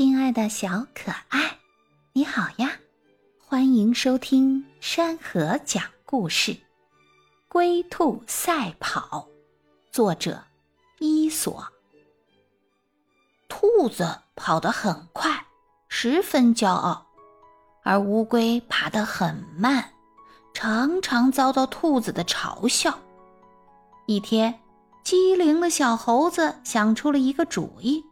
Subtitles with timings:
[0.00, 1.58] 亲爱的小可爱，
[2.14, 2.72] 你好呀！
[3.38, 6.52] 欢迎收听山河讲故事，
[7.50, 9.28] 《龟兔赛跑》，
[9.92, 10.42] 作者
[11.00, 11.66] 伊索。
[13.46, 15.44] 兔子跑得很快，
[15.90, 17.06] 十分骄傲，
[17.82, 19.92] 而乌龟爬得很慢，
[20.54, 22.98] 常常遭到兔子的嘲笑。
[24.06, 24.62] 一天，
[25.04, 28.02] 机灵的小猴子想出了一个主意。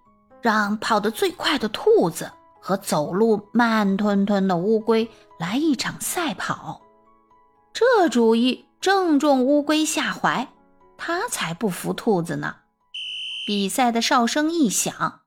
[0.40, 5.08] 让跑得最快的兔子和走路慢吞吞的乌龟
[5.38, 6.82] 来一场赛跑，
[7.72, 10.48] 这主意正中乌龟下怀，
[10.96, 12.56] 它才不服兔子呢。
[13.46, 15.20] 比赛的哨声一响，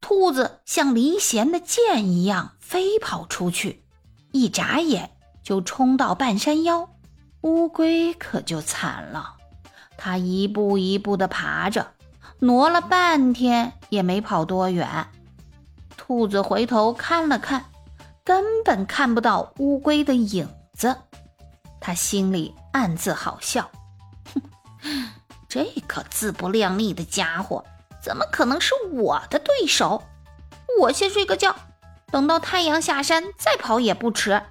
[0.00, 3.84] 兔子像离弦的箭一样飞跑出去，
[4.32, 6.88] 一眨眼就冲到半山腰。
[7.40, 9.34] 乌龟可就惨了，
[9.98, 11.88] 它一步一步地爬着。
[12.44, 15.08] 挪了半天也没跑多远，
[15.96, 17.64] 兔子回头看了看，
[18.22, 20.94] 根本看不到乌龟的影子。
[21.80, 23.70] 他心里暗自好笑，
[24.34, 24.42] 哼，
[25.48, 27.64] 这个自不量力的家伙
[28.02, 30.02] 怎么可能是我的对手？
[30.80, 31.56] 我先睡个觉，
[32.12, 34.42] 等到太阳下山再跑也不迟。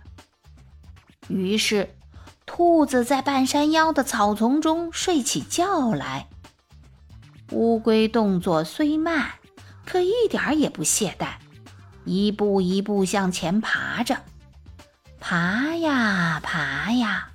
[1.28, 1.96] 于是，
[2.48, 6.28] 兔子在半山腰的草丛中睡起觉来。
[7.54, 9.34] 乌龟动作虽慢，
[9.86, 11.36] 可一点也不懈怠，
[12.04, 14.24] 一步一步向前爬着。
[15.20, 17.30] 爬呀爬呀，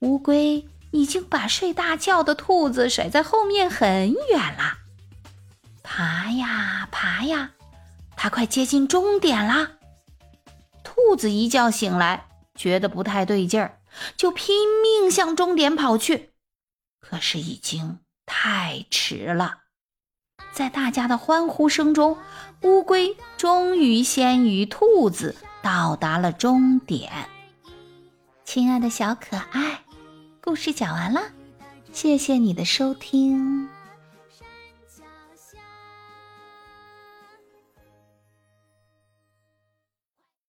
[0.00, 4.78] 乌龟已经把睡大觉的兔子甩在后面很远了。
[5.82, 7.52] 爬呀爬呀，
[8.16, 9.72] 它快接近终点啦！
[10.84, 13.80] 兔子一觉醒来，觉得不太对劲儿，
[14.16, 16.34] 就拼命向终点跑去。
[17.00, 17.98] 可是已经。
[18.36, 19.58] 太迟了，
[20.52, 22.18] 在大家的欢呼声中，
[22.62, 27.28] 乌龟终于先于兔子到达了终点。
[28.44, 29.84] 亲爱的小可爱，
[30.42, 31.22] 故事讲完了，
[31.92, 33.68] 谢谢你的收听。